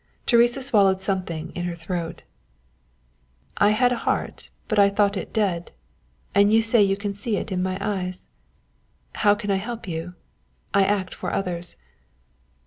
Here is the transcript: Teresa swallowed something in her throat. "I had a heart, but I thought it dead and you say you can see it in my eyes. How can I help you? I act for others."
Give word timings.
Teresa 0.25 0.63
swallowed 0.63 0.99
something 0.99 1.51
in 1.51 1.65
her 1.65 1.75
throat. 1.75 2.23
"I 3.57 3.69
had 3.69 3.91
a 3.91 3.97
heart, 3.97 4.49
but 4.67 4.79
I 4.79 4.89
thought 4.89 5.15
it 5.15 5.31
dead 5.31 5.71
and 6.33 6.51
you 6.51 6.59
say 6.59 6.81
you 6.81 6.97
can 6.97 7.13
see 7.13 7.37
it 7.37 7.51
in 7.51 7.61
my 7.61 7.77
eyes. 7.79 8.27
How 9.13 9.35
can 9.35 9.51
I 9.51 9.57
help 9.57 9.87
you? 9.87 10.15
I 10.73 10.85
act 10.85 11.13
for 11.13 11.31
others." 11.31 11.77